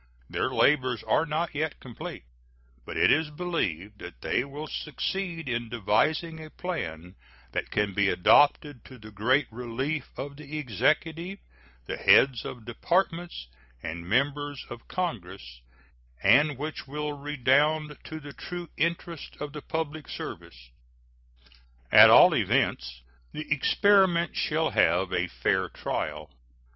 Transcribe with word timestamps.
Their 0.31 0.49
labors 0.49 1.03
are 1.03 1.27
not 1.27 1.53
yet 1.53 1.79
complete, 1.79 2.23
but 2.87 2.97
it 2.97 3.11
is 3.11 3.29
believed 3.29 3.99
that 3.99 4.21
they 4.21 4.43
will 4.43 4.65
succeed 4.65 5.47
in 5.47 5.69
devising 5.69 6.43
a 6.43 6.49
plan 6.49 7.13
that 7.51 7.69
can 7.69 7.93
be 7.93 8.09
adopted 8.09 8.83
to 8.85 8.97
the 8.97 9.11
great 9.11 9.45
relief 9.51 10.09
of 10.17 10.37
the 10.37 10.57
Executive, 10.57 11.37
the 11.85 11.97
heads 11.97 12.45
of 12.45 12.65
Departments, 12.65 13.45
and 13.83 14.09
members 14.09 14.65
of 14.71 14.87
Congress, 14.87 15.61
and 16.23 16.57
which 16.57 16.87
will 16.87 17.13
redound 17.13 17.95
to 18.05 18.19
the 18.19 18.33
true 18.33 18.71
interest 18.77 19.35
of 19.39 19.53
the 19.53 19.61
public 19.61 20.07
service. 20.07 20.71
At 21.91 22.09
all 22.09 22.33
events, 22.33 23.01
the 23.33 23.45
experiment 23.53 24.35
shall 24.35 24.71
have 24.71 25.13
a 25.13 25.27
fair 25.27 25.69
trial. 25.69 26.31